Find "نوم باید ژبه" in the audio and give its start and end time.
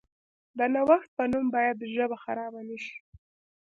1.31-2.17